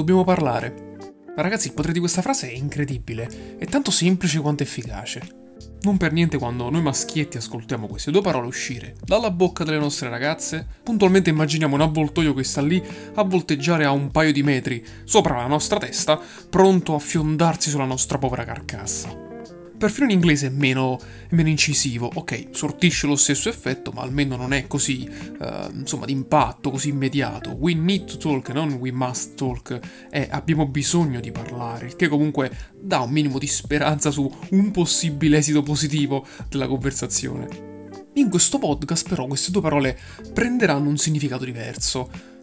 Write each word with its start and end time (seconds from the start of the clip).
dobbiamo 0.00 0.24
parlare. 0.24 0.94
Ragazzi, 1.36 1.68
il 1.68 1.74
potere 1.74 1.92
di 1.92 1.98
questa 1.98 2.22
frase 2.22 2.50
è 2.50 2.54
incredibile, 2.54 3.56
è 3.58 3.66
tanto 3.66 3.90
semplice 3.90 4.40
quanto 4.40 4.62
efficace. 4.62 5.44
Non 5.82 5.96
per 5.96 6.12
niente 6.12 6.38
quando 6.38 6.68
noi 6.70 6.82
maschietti 6.82 7.36
ascoltiamo 7.36 7.86
queste 7.86 8.10
due 8.10 8.20
parole 8.20 8.46
uscire 8.46 8.96
dalla 9.04 9.30
bocca 9.30 9.62
delle 9.64 9.78
nostre 9.78 10.08
ragazze, 10.08 10.66
puntualmente 10.82 11.30
immaginiamo 11.30 11.74
un 11.74 11.82
avvoltoio 11.82 12.34
che 12.34 12.44
sta 12.44 12.60
lì 12.60 12.82
a 13.14 13.22
volteggiare 13.22 13.84
a 13.84 13.90
un 13.90 14.10
paio 14.10 14.32
di 14.32 14.42
metri 14.42 14.84
sopra 15.04 15.36
la 15.36 15.46
nostra 15.46 15.78
testa, 15.78 16.20
pronto 16.50 16.94
a 16.94 16.98
fiondarsi 16.98 17.70
sulla 17.70 17.84
nostra 17.84 18.18
povera 18.18 18.44
carcassa. 18.44 19.25
Perfino 19.76 20.06
in 20.06 20.12
inglese 20.12 20.46
è 20.46 20.50
meno, 20.50 20.98
è 21.28 21.34
meno, 21.34 21.50
incisivo, 21.50 22.10
ok, 22.14 22.46
sortisce 22.50 23.06
lo 23.06 23.14
stesso 23.14 23.50
effetto, 23.50 23.90
ma 23.92 24.00
almeno 24.00 24.34
non 24.34 24.54
è 24.54 24.66
così, 24.66 25.06
uh, 25.38 25.70
insomma, 25.74 26.06
d'impatto, 26.06 26.70
così 26.70 26.88
immediato. 26.88 27.50
We 27.50 27.74
need 27.74 28.06
to 28.06 28.16
talk, 28.16 28.48
non 28.50 28.72
we 28.74 28.90
must 28.90 29.34
talk, 29.34 29.78
è 30.08 30.28
abbiamo 30.30 30.66
bisogno 30.66 31.20
di 31.20 31.30
parlare, 31.30 31.86
il 31.86 31.96
che 31.96 32.08
comunque 32.08 32.50
dà 32.80 33.00
un 33.00 33.10
minimo 33.10 33.38
di 33.38 33.46
speranza 33.46 34.10
su 34.10 34.30
un 34.50 34.70
possibile 34.70 35.36
esito 35.38 35.62
positivo 35.62 36.26
della 36.48 36.66
conversazione. 36.66 37.74
In 38.14 38.30
questo 38.30 38.58
podcast 38.58 39.06
però 39.06 39.26
queste 39.26 39.50
due 39.50 39.60
parole 39.60 39.98
prenderanno 40.32 40.88
un 40.88 40.96
significato 40.96 41.44
diverso 41.44 42.35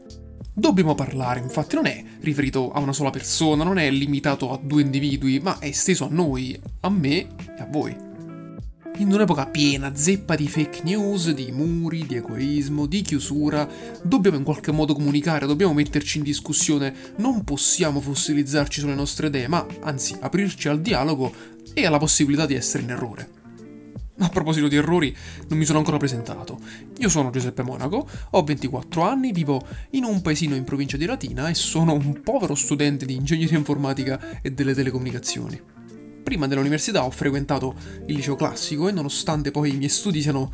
Dobbiamo 0.55 0.93
parlare, 0.93 1.39
infatti, 1.39 1.73
non 1.73 1.87
è 1.87 2.03
riferito 2.19 2.71
a 2.71 2.79
una 2.79 2.93
sola 2.93 3.09
persona, 3.09 3.63
non 3.63 3.79
è 3.79 3.89
limitato 3.89 4.51
a 4.51 4.59
due 4.61 4.83
individui, 4.83 5.39
ma 5.39 5.57
è 5.57 5.65
esteso 5.65 6.05
a 6.05 6.09
noi, 6.11 6.59
a 6.81 6.89
me 6.89 7.17
e 7.17 7.59
a 7.59 7.67
voi. 7.67 7.95
In 8.97 9.11
un'epoca 9.11 9.47
piena, 9.47 9.95
zeppa 9.95 10.35
di 10.35 10.47
fake 10.47 10.81
news, 10.83 11.31
di 11.31 11.51
muri, 11.51 12.05
di 12.05 12.17
egoismo, 12.17 12.85
di 12.85 13.01
chiusura, 13.01 13.67
dobbiamo 14.03 14.37
in 14.37 14.43
qualche 14.43 14.71
modo 14.71 14.93
comunicare, 14.93 15.47
dobbiamo 15.47 15.73
metterci 15.73 16.19
in 16.19 16.23
discussione, 16.23 16.93
non 17.15 17.43
possiamo 17.43 17.99
fossilizzarci 17.99 18.79
sulle 18.79 18.93
nostre 18.93 19.27
idee, 19.27 19.47
ma 19.47 19.65
anzi 19.81 20.15
aprirci 20.19 20.67
al 20.67 20.81
dialogo 20.81 21.33
e 21.73 21.83
alla 21.87 21.97
possibilità 21.97 22.45
di 22.45 22.53
essere 22.53 22.83
in 22.83 22.91
errore. 22.91 23.42
A 24.19 24.29
proposito 24.29 24.67
di 24.67 24.75
errori, 24.75 25.15
non 25.47 25.57
mi 25.57 25.65
sono 25.65 25.79
ancora 25.79 25.97
presentato. 25.97 26.59
Io 26.99 27.09
sono 27.09 27.31
Giuseppe 27.31 27.63
Monaco, 27.63 28.07
ho 28.31 28.43
24 28.43 29.01
anni, 29.01 29.31
vivo 29.31 29.65
in 29.91 30.03
un 30.03 30.21
paesino 30.21 30.55
in 30.55 30.63
provincia 30.63 30.97
di 30.97 31.05
Latina 31.05 31.49
e 31.49 31.55
sono 31.55 31.93
un 31.93 32.21
povero 32.21 32.53
studente 32.53 33.05
di 33.05 33.15
ingegneria 33.15 33.57
informatica 33.57 34.39
e 34.41 34.51
delle 34.51 34.75
telecomunicazioni. 34.75 35.59
Prima 36.23 36.47
dell'università 36.47 37.03
ho 37.03 37.09
frequentato 37.09 37.75
il 38.05 38.15
liceo 38.15 38.35
classico 38.35 38.87
e 38.87 38.91
nonostante 38.91 39.51
poi 39.51 39.73
i 39.73 39.77
miei 39.77 39.89
studi 39.89 40.21
siano 40.21 40.51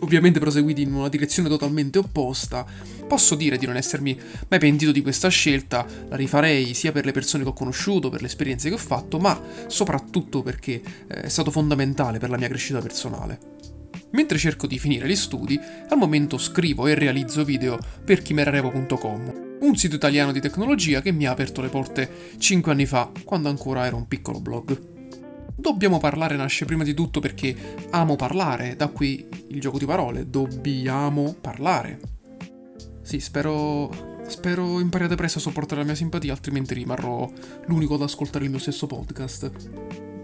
ovviamente 0.00 0.38
proseguiti 0.38 0.82
in 0.82 0.92
una 0.92 1.08
direzione 1.08 1.48
totalmente 1.48 1.98
opposta, 1.98 2.64
posso 3.06 3.34
dire 3.34 3.56
di 3.56 3.66
non 3.66 3.76
essermi 3.76 4.18
mai 4.48 4.58
pentito 4.58 4.92
di 4.92 5.02
questa 5.02 5.28
scelta, 5.28 5.86
la 6.08 6.16
rifarei 6.16 6.74
sia 6.74 6.92
per 6.92 7.04
le 7.04 7.12
persone 7.12 7.42
che 7.42 7.50
ho 7.50 7.54
conosciuto, 7.54 8.10
per 8.10 8.20
le 8.20 8.26
esperienze 8.26 8.68
che 8.68 8.74
ho 8.74 8.78
fatto, 8.78 9.18
ma 9.18 9.40
soprattutto 9.66 10.42
perché 10.42 10.80
eh, 11.08 11.22
è 11.22 11.28
stato 11.28 11.50
fondamentale 11.50 12.18
per 12.18 12.30
la 12.30 12.36
mia 12.36 12.48
crescita 12.48 12.80
personale. 12.80 13.56
Mentre 14.10 14.38
cerco 14.38 14.66
di 14.66 14.78
finire 14.78 15.06
gli 15.06 15.16
studi, 15.16 15.58
al 15.88 15.98
momento 15.98 16.38
scrivo 16.38 16.86
e 16.86 16.94
realizzo 16.94 17.44
video 17.44 17.78
per 18.04 18.22
chimerarevo.com, 18.22 19.58
un 19.60 19.76
sito 19.76 19.96
italiano 19.96 20.32
di 20.32 20.40
tecnologia 20.40 21.02
che 21.02 21.12
mi 21.12 21.26
ha 21.26 21.32
aperto 21.32 21.60
le 21.60 21.68
porte 21.68 22.08
5 22.38 22.72
anni 22.72 22.86
fa, 22.86 23.10
quando 23.24 23.48
ancora 23.48 23.84
era 23.84 23.96
un 23.96 24.08
piccolo 24.08 24.40
blog. 24.40 24.97
Dobbiamo 25.60 25.98
parlare 25.98 26.36
nasce 26.36 26.64
prima 26.64 26.84
di 26.84 26.94
tutto 26.94 27.18
perché 27.18 27.74
amo 27.90 28.14
parlare, 28.14 28.76
da 28.76 28.86
qui 28.86 29.26
il 29.48 29.60
gioco 29.60 29.78
di 29.78 29.86
parole, 29.86 30.30
dobbiamo 30.30 31.34
parlare. 31.40 31.98
Sì, 33.02 33.18
spero 33.18 34.16
Spero 34.28 34.78
impariate 34.78 35.14
presto 35.14 35.38
a 35.38 35.40
sopportare 35.40 35.80
la 35.80 35.86
mia 35.86 35.96
simpatia, 35.96 36.32
altrimenti 36.32 36.74
rimarrò 36.74 37.28
l'unico 37.64 37.94
ad 37.94 38.02
ascoltare 38.02 38.44
il 38.44 38.50
mio 38.50 38.58
stesso 38.58 38.86
podcast. 38.86 39.50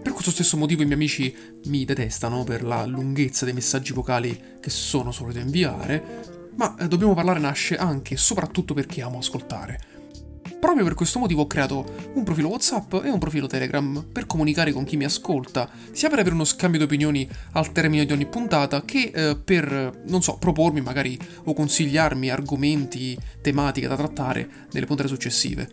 Per 0.03 0.13
questo 0.13 0.29
stesso 0.29 0.57
motivo 0.57 0.83
i 0.83 0.85
miei 0.85 0.97
amici 0.97 1.35
mi 1.65 1.85
detestano 1.85 2.43
per 2.43 2.63
la 2.63 2.85
lunghezza 2.85 3.45
dei 3.45 3.55
messaggi 3.55 3.93
vocali 3.93 4.39
che 4.59 4.69
sono 4.69 5.11
solito 5.11 5.39
inviare, 5.39 6.51
ma 6.55 6.75
eh, 6.77 6.87
dobbiamo 6.87 7.15
parlare 7.15 7.39
nasce 7.39 7.75
anche 7.77 8.13
e 8.13 8.17
soprattutto 8.17 8.75
perché 8.75 9.01
amo 9.01 9.17
ascoltare. 9.17 9.94
Proprio 10.59 10.83
per 10.83 10.95
questo 10.95 11.19
motivo 11.19 11.41
ho 11.41 11.47
creato 11.47 11.85
un 12.13 12.23
profilo 12.23 12.49
WhatsApp 12.49 12.93
e 13.03 13.09
un 13.09 13.19
profilo 13.19 13.47
Telegram 13.47 14.03
per 14.11 14.25
comunicare 14.25 14.71
con 14.71 14.83
chi 14.83 14.97
mi 14.97 15.03
ascolta, 15.05 15.69
sia 15.91 16.09
per 16.09 16.19
avere 16.19 16.33
uno 16.33 16.43
scambio 16.43 16.79
di 16.79 16.85
opinioni 16.85 17.29
al 17.51 17.71
termine 17.71 18.05
di 18.05 18.13
ogni 18.13 18.25
puntata, 18.25 18.83
che 18.83 19.11
eh, 19.13 19.35
per, 19.35 20.01
non 20.05 20.21
so, 20.21 20.37
propormi 20.37 20.81
magari 20.81 21.17
o 21.43 21.53
consigliarmi 21.53 22.29
argomenti, 22.29 23.17
tematiche 23.41 23.87
da 23.87 23.95
trattare 23.95 24.49
nelle 24.71 24.85
puntate 24.85 25.09
successive. 25.09 25.69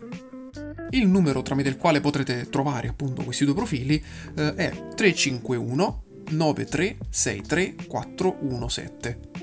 Il 0.91 1.07
numero 1.07 1.41
tramite 1.41 1.69
il 1.69 1.77
quale 1.77 2.01
potrete 2.01 2.49
trovare 2.49 2.87
appunto 2.87 3.23
questi 3.23 3.45
due 3.45 3.55
profili 3.55 4.03
eh, 4.35 4.53
è 4.53 4.69
351 4.95 6.03
9363 6.29 7.75
417. 7.87 9.42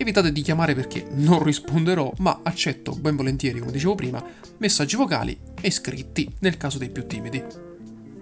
Evitate 0.00 0.32
di 0.32 0.40
chiamare 0.40 0.74
perché 0.74 1.04
non 1.10 1.42
risponderò, 1.42 2.10
ma 2.20 2.40
accetto 2.42 2.92
ben 2.92 3.16
volentieri, 3.16 3.58
come 3.58 3.70
dicevo 3.70 3.94
prima, 3.94 4.24
messaggi 4.56 4.96
vocali 4.96 5.38
e 5.60 5.70
scritti 5.70 6.36
nel 6.38 6.56
caso 6.56 6.78
dei 6.78 6.88
più 6.88 7.06
timidi. 7.06 7.44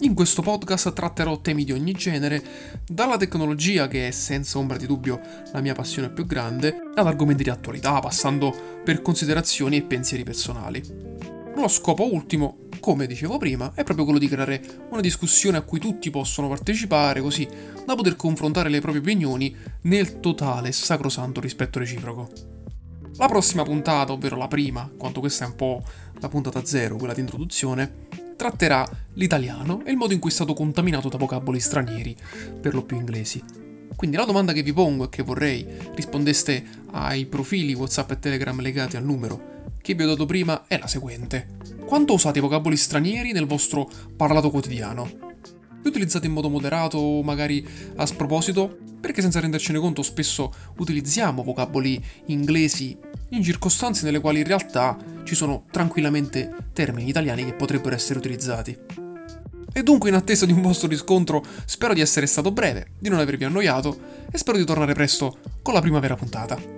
In 0.01 0.13
questo 0.13 0.43
podcast 0.43 0.93
tratterò 0.93 1.41
temi 1.41 1.63
di 1.63 1.71
ogni 1.71 1.93
genere, 1.93 2.43
dalla 2.85 3.17
tecnologia, 3.17 3.87
che 3.87 4.09
è 4.09 4.11
senza 4.11 4.59
ombra 4.59 4.77
di 4.77 4.87
dubbio 4.87 5.21
la 5.53 5.61
mia 5.61 5.75
passione 5.75 6.11
più 6.11 6.27
grande, 6.27 6.77
ad 6.97 7.07
argomenti 7.07 7.45
di 7.45 7.51
attualità, 7.51 8.01
passando 8.01 8.81
per 8.83 9.01
considerazioni 9.01 9.77
e 9.77 9.83
pensieri 9.83 10.25
personali. 10.25 11.38
Lo 11.59 11.67
scopo 11.67 12.15
ultimo 12.15 12.69
come 12.79 13.09
dicevo 13.09 13.37
prima, 13.37 13.73
è 13.75 13.83
proprio 13.83 14.05
quello 14.05 14.21
di 14.21 14.29
creare 14.29 14.63
una 14.91 15.01
discussione 15.01 15.57
a 15.57 15.63
cui 15.63 15.81
tutti 15.81 16.09
possono 16.09 16.47
partecipare, 16.47 17.21
così 17.21 17.49
da 17.85 17.97
poter 17.97 18.15
confrontare 18.15 18.69
le 18.69 18.81
proprie 18.81 19.03
opinioni 19.03 19.55
nel 19.83 20.21
totale 20.21 20.71
sacrosanto 20.71 21.41
rispetto 21.41 21.81
reciproco. 21.81 22.31
La 23.17 23.27
prossima 23.27 23.65
puntata, 23.65 24.13
ovvero 24.13 24.37
la 24.37 24.47
prima, 24.47 24.89
quanto 24.97 25.19
questa 25.19 25.47
è 25.47 25.49
un 25.49 25.57
po' 25.57 25.83
la 26.21 26.29
puntata 26.29 26.65
zero, 26.65 26.97
quella 26.97 27.13
di 27.13 27.21
introduzione, 27.21 28.07
tratterà 28.37 28.89
l'italiano 29.15 29.83
e 29.85 29.91
il 29.91 29.97
modo 29.97 30.13
in 30.13 30.21
cui 30.21 30.31
è 30.31 30.33
stato 30.33 30.55
contaminato 30.55 31.09
da 31.09 31.19
vocaboli 31.19 31.59
stranieri, 31.59 32.17
per 32.61 32.73
lo 32.73 32.85
più 32.85 32.97
inglesi. 32.97 33.43
Quindi 33.97 34.17
la 34.17 34.25
domanda 34.25 34.53
che 34.53 34.63
vi 34.63 34.73
pongo 34.73 35.07
e 35.07 35.09
che 35.09 35.25
vorrei 35.25 35.67
rispondeste 35.97 36.65
ai 36.93 37.27
profili 37.27 37.75
WhatsApp 37.75 38.13
e 38.13 38.19
Telegram 38.21 38.61
legati 38.61 38.97
al 38.97 39.05
numero 39.05 39.57
che 39.89 39.95
vi 39.95 40.03
ho 40.03 40.09
dato 40.09 40.27
prima 40.27 40.67
è 40.67 40.77
la 40.79 40.87
seguente. 40.87 41.57
Quanto 41.87 42.13
usate 42.13 42.41
i 42.41 42.43
vocaboli 42.43 42.77
stranieri 42.77 43.33
nel 43.33 43.47
vostro 43.47 43.89
parlato 44.15 44.51
quotidiano? 44.51 45.05
Li 45.83 45.89
utilizzate 45.89 46.27
in 46.27 46.35
modo 46.35 46.51
moderato 46.51 46.99
o 46.99 47.23
magari 47.23 47.67
a 47.97 48.05
sproposito? 48.05 48.77
Perché 49.01 49.23
senza 49.23 49.41
rendercene 49.41 49.79
conto 49.79 50.03
spesso 50.03 50.53
utilizziamo 50.77 51.43
vocaboli 51.43 51.99
inglesi 52.27 52.99
in 53.31 53.43
circostanze 53.43 54.05
nelle 54.05 54.21
quali 54.21 54.41
in 54.41 54.45
realtà 54.45 54.95
ci 55.25 55.35
sono 55.35 55.65
tranquillamente 55.71 56.55
termini 56.75 57.09
italiani 57.09 57.47
che 57.47 57.55
potrebbero 57.55 57.95
essere 57.95 58.19
utilizzati. 58.19 58.77
E 59.73 59.83
dunque 59.83 60.11
in 60.11 60.17
attesa 60.17 60.45
di 60.45 60.53
un 60.53 60.61
vostro 60.61 60.89
riscontro 60.89 61.43
spero 61.65 61.95
di 61.95 62.03
essere 62.03 62.27
stato 62.27 62.53
breve, 62.53 62.89
di 62.99 63.09
non 63.09 63.21
avervi 63.21 63.45
annoiato 63.45 63.99
e 64.31 64.37
spero 64.37 64.59
di 64.59 64.67
tornare 64.67 64.93
presto 64.93 65.39
con 65.63 65.73
la 65.73 65.81
prima 65.81 65.99
vera 65.99 66.15
puntata. 66.15 66.77